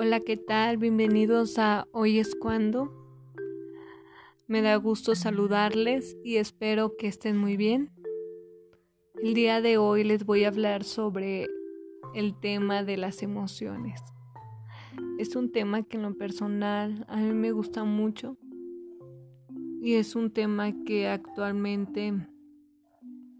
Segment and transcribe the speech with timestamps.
[0.00, 0.76] Hola, ¿qué tal?
[0.76, 2.88] Bienvenidos a Hoy es cuando.
[4.46, 7.90] Me da gusto saludarles y espero que estén muy bien.
[9.20, 11.48] El día de hoy les voy a hablar sobre
[12.14, 14.00] el tema de las emociones.
[15.18, 18.36] Es un tema que en lo personal a mí me gusta mucho
[19.82, 22.14] y es un tema que actualmente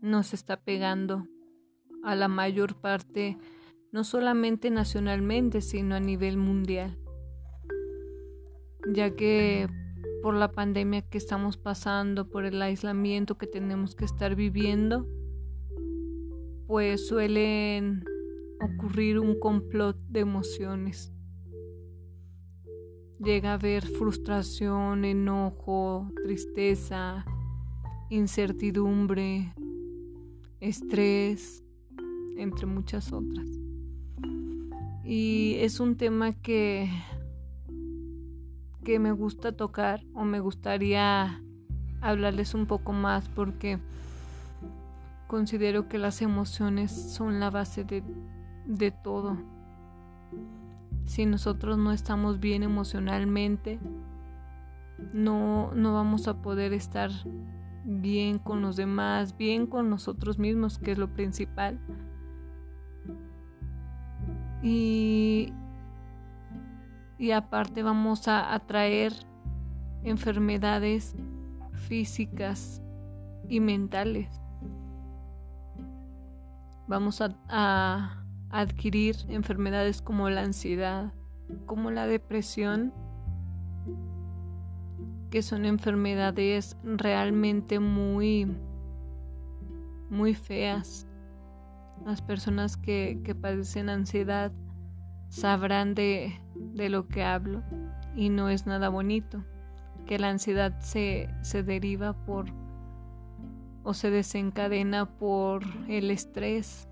[0.00, 1.28] nos está pegando
[2.02, 3.36] a la mayor parte
[3.96, 6.98] no solamente nacionalmente, sino a nivel mundial,
[8.92, 9.68] ya que
[10.22, 15.08] por la pandemia que estamos pasando, por el aislamiento que tenemos que estar viviendo,
[16.66, 18.04] pues suelen
[18.60, 21.10] ocurrir un complot de emociones.
[23.18, 27.24] Llega a haber frustración, enojo, tristeza,
[28.10, 29.54] incertidumbre,
[30.60, 31.64] estrés,
[32.36, 33.65] entre muchas otras.
[35.08, 36.90] Y es un tema que,
[38.82, 41.40] que me gusta tocar o me gustaría
[42.00, 43.78] hablarles un poco más porque
[45.28, 48.02] considero que las emociones son la base de,
[48.66, 49.36] de todo.
[51.04, 53.78] Si nosotros no estamos bien emocionalmente,
[55.12, 57.12] no, no vamos a poder estar
[57.84, 61.78] bien con los demás, bien con nosotros mismos, que es lo principal.
[64.66, 65.52] Y,
[67.18, 69.12] y aparte vamos a atraer
[70.02, 71.14] enfermedades
[71.72, 72.82] físicas
[73.48, 74.28] y mentales.
[76.88, 81.14] Vamos a, a adquirir enfermedades como la ansiedad,
[81.66, 82.92] como la depresión,
[85.30, 88.48] que son enfermedades realmente muy,
[90.10, 91.06] muy feas
[92.04, 94.52] las personas que, padecen ansiedad
[95.28, 97.62] sabrán de, de, lo que hablo
[98.14, 99.44] y no es nada bonito,
[100.06, 102.46] que la ansiedad se, se deriva por
[103.82, 106.88] o se desencadena por el estrés,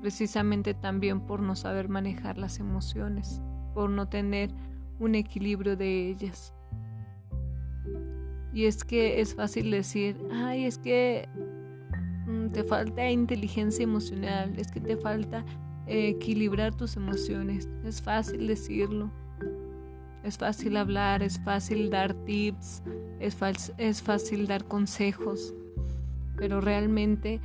[0.00, 3.40] precisamente también por no saber manejar las emociones,
[3.72, 4.50] por no tener
[4.98, 6.52] un equilibrio de ellas.
[8.52, 11.28] Y es que es fácil decir, ay, es que
[12.52, 15.44] te falta inteligencia emocional, es que te falta
[15.86, 17.68] eh, equilibrar tus emociones.
[17.84, 19.10] Es fácil decirlo,
[20.22, 22.82] es fácil hablar, es fácil dar tips,
[23.18, 23.36] es,
[23.78, 25.54] es fácil dar consejos,
[26.36, 27.40] pero realmente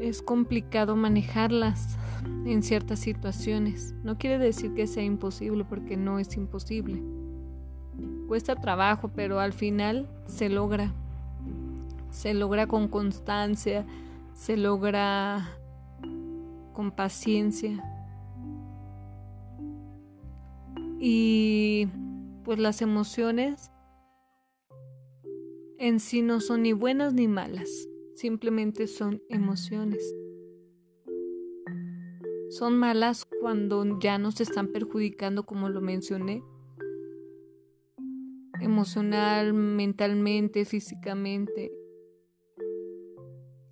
[0.00, 1.96] es complicado manejarlas
[2.44, 3.94] en ciertas situaciones.
[4.02, 7.02] No quiere decir que sea imposible porque no es imposible.
[8.26, 10.92] Cuesta trabajo, pero al final se logra
[12.10, 13.86] se logra con constancia,
[14.34, 15.58] se logra
[16.72, 17.82] con paciencia.
[20.98, 21.88] Y
[22.44, 23.70] pues las emociones
[25.78, 27.68] en sí no son ni buenas ni malas,
[28.14, 30.14] simplemente son emociones.
[32.50, 36.42] Son malas cuando ya nos están perjudicando, como lo mencioné,
[38.60, 41.72] emocional, mentalmente, físicamente,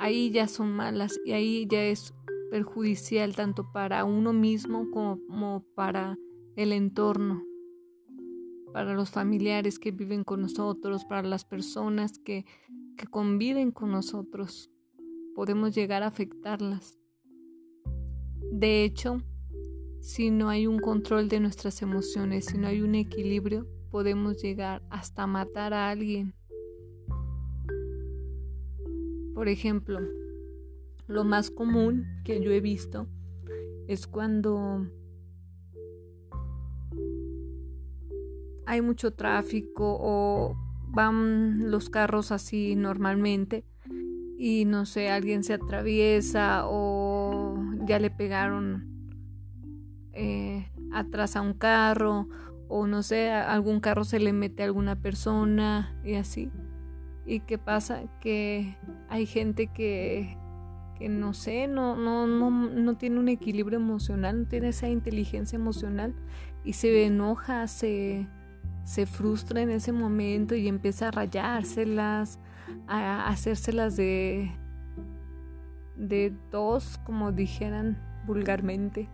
[0.00, 2.14] ahí ya son malas y ahí ya es
[2.50, 6.18] perjudicial tanto para uno mismo como para
[6.56, 7.44] el entorno,
[8.72, 12.44] para los familiares que viven con nosotros, para las personas que,
[13.10, 14.70] conviven con nosotros.
[15.34, 16.98] Podemos llegar a afectarlas.
[18.52, 19.22] De hecho,
[20.00, 24.82] si no hay un control de nuestras emociones, si no hay un equilibrio, podemos llegar
[24.90, 26.34] hasta matar a alguien
[29.40, 30.00] por ejemplo,
[31.06, 33.06] lo más común que yo he visto
[33.88, 34.86] es cuando
[38.66, 40.58] hay mucho tráfico o
[40.88, 43.64] van los carros así normalmente
[44.36, 49.08] y no sé, alguien se atraviesa o ya le pegaron
[50.12, 52.28] eh, atrás a un carro
[52.68, 56.50] o no sé, algún carro se le mete a alguna persona y así.
[57.26, 58.02] ¿Y qué pasa?
[58.20, 58.76] Que
[59.08, 60.36] hay gente que,
[60.98, 65.56] que no sé, no, no, no, no tiene un equilibrio emocional, no tiene esa inteligencia
[65.56, 66.14] emocional
[66.64, 68.26] y se enoja, se,
[68.84, 72.38] se frustra en ese momento y empieza a rayárselas,
[72.86, 74.50] a hacérselas de,
[75.96, 79.08] de dos, como dijeran vulgarmente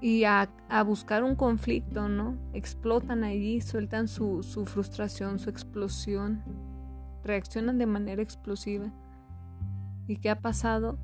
[0.00, 0.48] y a,
[0.84, 2.36] buscar un conflicto, ¿no?
[2.52, 6.42] Explotan allí, sueltan su, su frustración, su explosión,
[7.24, 8.92] reaccionan de manera explosiva.
[10.06, 10.98] ¿Y qué ha pasado?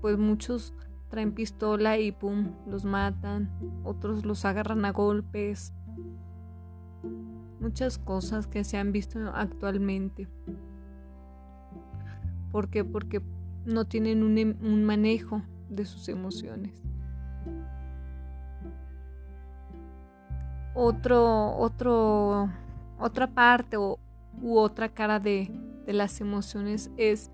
[0.00, 0.74] Pues muchos
[1.08, 3.50] traen pistola y pum, los matan,
[3.84, 5.72] otros los agarran a golpes.
[7.60, 10.28] Muchas cosas que se han visto actualmente.
[12.50, 12.84] ¿Por qué?
[12.84, 13.22] Porque
[13.64, 16.82] no tienen un, em, un manejo de sus emociones.
[20.78, 22.50] Otro, otro,
[22.98, 23.98] otra parte o,
[24.42, 25.50] u otra cara de,
[25.86, 27.30] de las emociones es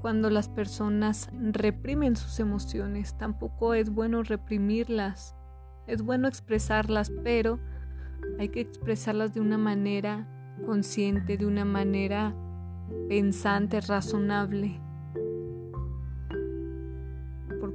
[0.00, 3.18] cuando las personas reprimen sus emociones.
[3.18, 5.36] Tampoco es bueno reprimirlas.
[5.86, 7.58] Es bueno expresarlas, pero
[8.38, 10.26] hay que expresarlas de una manera
[10.64, 12.34] consciente, de una manera
[13.08, 14.80] pensante, razonable.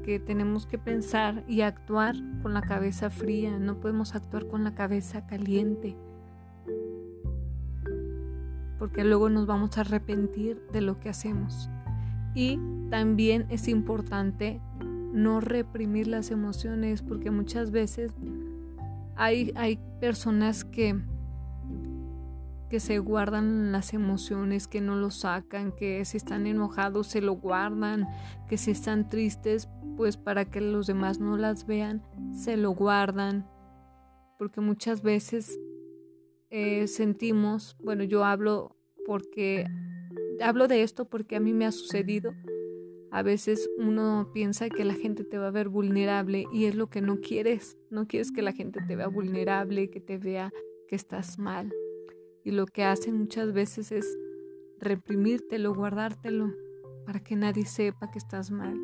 [0.06, 4.76] Porque tenemos que pensar y actuar con la cabeza fría, no podemos actuar con la
[4.76, 5.98] cabeza caliente.
[8.78, 11.72] Porque luego nos vamos a arrepentir de lo que hacemos.
[12.36, 12.60] Y
[12.92, 14.62] también es importante
[15.12, 18.14] no reprimir las emociones porque muchas veces
[19.16, 21.02] hay, hay personas que,
[22.70, 27.34] que se guardan las emociones, que no lo sacan, que si están enojados se lo
[27.34, 28.08] guardan,
[28.48, 32.04] que si están tristes, pues para que los demás no las vean,
[32.34, 33.48] se lo guardan.
[34.38, 35.60] Porque muchas veces
[36.50, 38.76] eh, sentimos, bueno, yo hablo
[39.06, 39.66] porque
[40.42, 42.34] hablo de esto porque a mí me ha sucedido.
[43.12, 46.90] A veces uno piensa que la gente te va a ver vulnerable y es lo
[46.90, 47.78] que no quieres.
[47.90, 50.52] No quieres que la gente te vea vulnerable, que te vea
[50.88, 51.72] que estás mal.
[52.44, 54.18] Y lo que hacen muchas veces es
[54.80, 56.54] reprimírtelo, guardártelo,
[57.06, 58.78] para que nadie sepa que estás mal.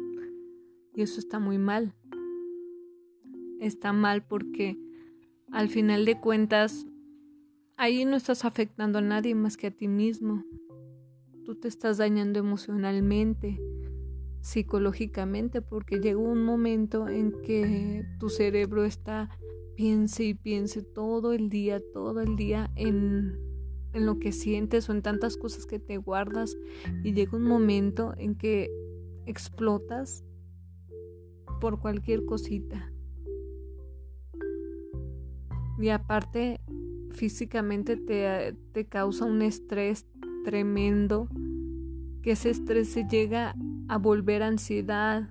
[0.93, 1.93] Y eso está muy mal.
[3.59, 4.77] Está mal porque
[5.51, 6.85] al final de cuentas
[7.77, 10.43] ahí no estás afectando a nadie más que a ti mismo
[11.43, 13.59] tú te estás dañando emocionalmente,
[14.41, 19.29] psicológicamente, porque llega un momento en que tu cerebro está
[19.75, 23.39] piense y piense todo el día, todo el día en,
[23.93, 26.55] en lo que sientes o en tantas cosas que te guardas
[27.03, 28.69] y llega un momento en que
[29.25, 30.23] explotas
[31.61, 32.91] por cualquier cosita.
[35.79, 36.59] Y aparte,
[37.11, 40.05] físicamente te, te causa un estrés
[40.43, 41.29] tremendo
[42.21, 43.55] que ese estrés se llega
[43.87, 45.29] a volver ansiedad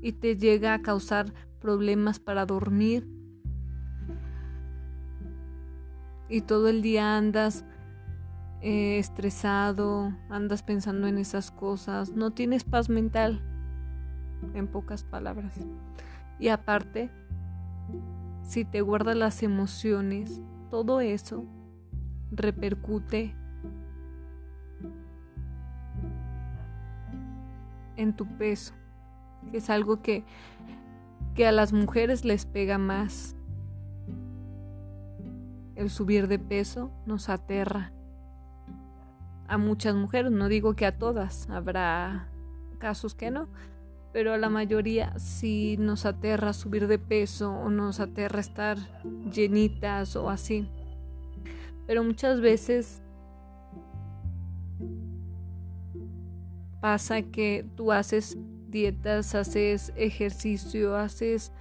[0.00, 3.08] y te llega a causar problemas para dormir.
[6.28, 7.64] Y todo el día andas
[8.62, 13.42] eh, estresado, andas pensando en esas cosas, no tienes paz mental,
[14.54, 15.54] en pocas palabras.
[16.38, 17.10] Y aparte,
[18.42, 20.40] si te guardas las emociones,
[20.70, 21.44] todo eso
[22.30, 23.34] repercute
[27.96, 28.74] en tu peso,
[29.50, 30.24] que es algo que,
[31.34, 33.36] que a las mujeres les pega más.
[35.74, 37.92] El subir de peso nos aterra.
[39.46, 42.28] A muchas mujeres, no digo que a todas, habrá
[42.78, 43.48] casos que no,
[44.12, 48.78] pero a la mayoría sí nos aterra subir de peso o nos aterra estar
[49.32, 50.68] llenitas o así.
[51.86, 53.02] Pero muchas veces
[56.80, 58.36] pasa que tú haces
[58.68, 61.52] dietas, haces ejercicio, haces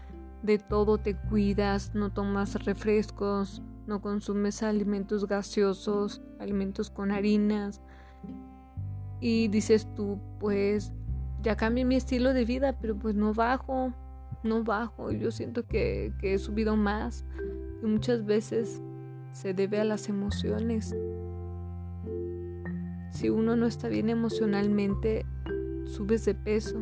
[0.43, 7.81] de todo, te cuidas, no tomas refrescos, no consumes alimentos gaseosos, alimentos con harinas.
[9.19, 10.91] Y dices tú, pues
[11.41, 13.93] ya cambié mi estilo de vida, pero pues no bajo,
[14.43, 15.11] no bajo.
[15.11, 17.25] Yo siento que, he subido más
[17.81, 18.81] y muchas veces
[19.31, 20.95] se debe a las emociones.
[23.11, 25.25] Si uno no está bien emocionalmente,
[25.85, 26.81] subes de peso.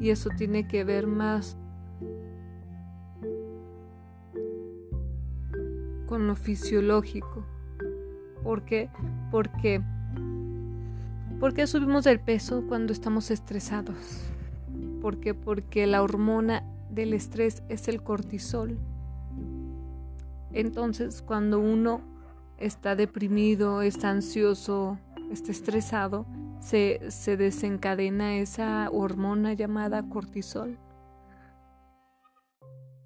[0.00, 1.56] Y eso tiene que ver más
[6.06, 7.44] con lo fisiológico.
[8.42, 8.90] ¿Por qué?
[9.30, 9.82] Porque
[11.40, 14.24] ¿Por qué subimos el peso cuando estamos estresados?
[15.00, 15.34] ¿Por qué?
[15.34, 18.76] Porque la hormona del estrés es el cortisol.
[20.52, 22.00] Entonces, cuando uno
[22.58, 24.98] está deprimido, está ansioso,
[25.30, 26.26] está estresado,
[26.58, 30.76] se, se desencadena esa hormona llamada cortisol,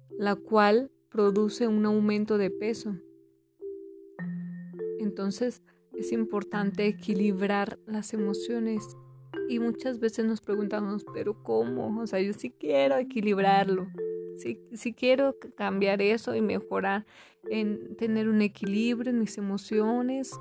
[0.09, 2.95] la cual produce un aumento de peso.
[4.99, 5.61] Entonces
[5.97, 8.97] es importante equilibrar las emociones
[9.49, 12.01] y muchas veces nos preguntamos, pero ¿cómo?
[12.01, 13.87] O sea, yo sí quiero equilibrarlo.
[14.37, 17.05] Si, quiero cambiar eso y mejorar
[17.49, 20.31] en tener un equilibrio en mis emociones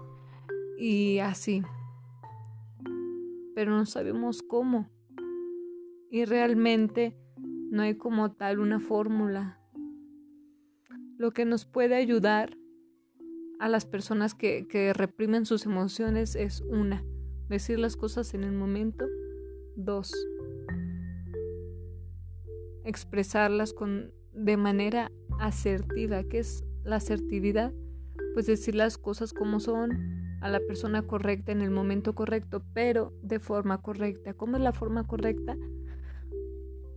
[0.79, 1.63] y así.
[3.55, 4.89] pero no sabemos cómo.
[6.11, 9.59] Y realmente no hay como tal una fórmula.
[11.19, 12.57] Lo que nos puede ayudar
[13.63, 17.05] a las personas que, que reprimen sus emociones es una,
[17.49, 19.07] decir las cosas en el momento.
[19.77, 20.13] Dos,
[22.85, 26.25] expresarlas con, de manera asertiva.
[26.25, 27.73] ¿Qué es la asertividad?
[28.35, 33.15] Pues decir las cosas como son a la persona correcta en el momento correcto, pero
[33.23, 34.35] de forma correcta.
[34.35, 35.57] ¿Cómo es la forma correcta?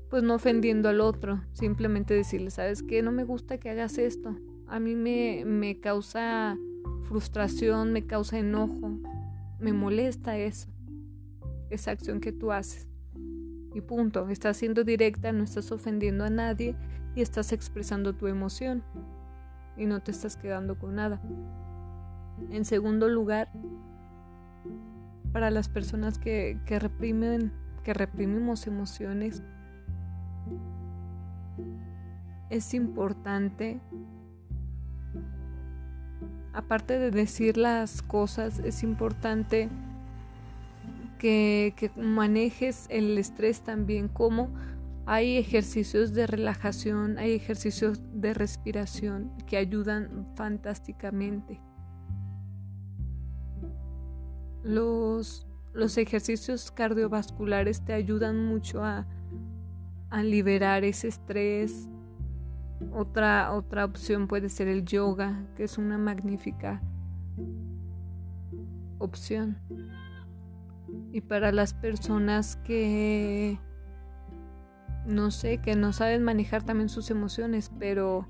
[0.09, 3.03] Pues no ofendiendo al otro, simplemente decirle, ¿sabes qué?
[3.03, 4.35] No me gusta que hagas esto.
[4.67, 6.57] A mí me, me causa
[7.03, 8.99] frustración, me causa enojo,
[9.59, 10.69] me molesta eso,
[11.69, 12.87] esa acción que tú haces.
[13.73, 16.75] Y punto, estás siendo directa, no estás ofendiendo a nadie
[17.15, 18.83] y estás expresando tu emoción
[19.77, 21.21] y no te estás quedando con nada.
[22.49, 23.51] En segundo lugar,
[25.31, 27.51] para las personas que, que reprimen,
[27.83, 29.43] que reprimimos emociones,
[32.49, 33.81] es importante,
[36.55, 39.69] aparte de decir las cosas, es importante
[41.19, 44.49] que, manejes el estrés también, como
[45.05, 51.59] hay ejercicios de relajación, hay ejercicios de respiración que ayudan fantásticamente.
[54.63, 59.05] Los, los ejercicios cardiovasculares te ayudan mucho a,
[60.09, 61.87] a liberar ese estrés.
[62.97, 66.81] Otra, otra opción puede ser el yoga, que es una magnífica
[68.99, 69.57] opción.
[71.11, 73.59] Y para las personas que
[75.05, 78.29] no sé, que no saben manejar también sus emociones, pero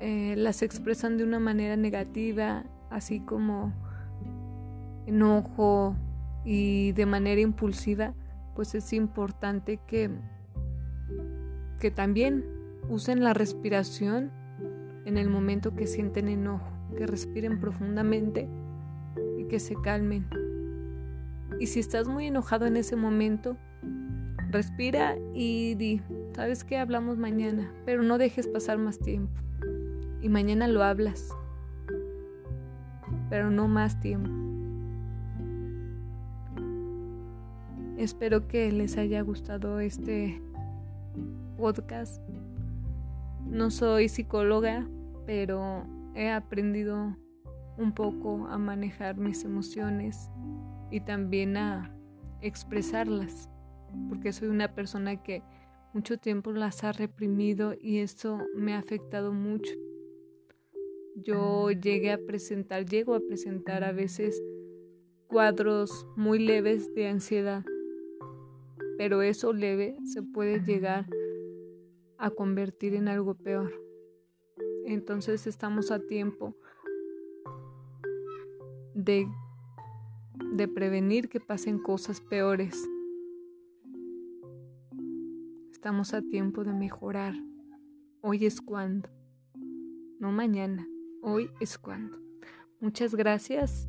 [0.00, 3.72] eh, las expresan de una manera negativa, así como
[5.06, 5.94] enojo
[6.44, 8.12] y de manera impulsiva,
[8.56, 10.10] pues es importante que,
[11.78, 12.61] que también
[12.92, 14.30] usen la respiración
[15.06, 18.50] en el momento que sienten enojo, que respiren profundamente
[19.38, 20.26] y que se calmen.
[21.58, 23.56] Y si estás muy enojado en ese momento,
[24.50, 26.02] respira y di,
[26.34, 26.76] ¿sabes qué?
[26.76, 29.32] Hablamos mañana, pero no dejes pasar más tiempo.
[30.20, 31.30] Y mañana lo hablas,
[33.30, 34.30] pero no más tiempo.
[37.96, 40.42] Espero que les haya gustado este
[41.56, 42.31] podcast.
[43.52, 44.88] No soy psicóloga,
[45.26, 47.14] pero he aprendido
[47.76, 50.30] un poco a manejar mis emociones
[50.90, 51.94] y también a
[52.40, 53.50] expresarlas,
[54.08, 55.42] porque soy una persona que
[55.92, 59.74] mucho tiempo las ha reprimido y eso me ha afectado mucho.
[61.14, 64.42] Yo llegué a presentar, llego a presentar a veces
[65.26, 67.64] cuadros muy leves de ansiedad
[69.02, 71.06] pero eso leve se puede llegar
[72.22, 73.72] a convertir en algo peor.
[74.86, 76.56] Entonces estamos a tiempo
[78.94, 79.26] de,
[80.54, 82.88] de prevenir que pasen cosas peores.
[85.72, 87.34] Estamos a tiempo de mejorar.
[88.20, 89.08] Hoy es cuando.
[90.20, 90.86] No mañana.
[91.22, 92.20] Hoy es cuando.
[92.78, 93.88] Muchas gracias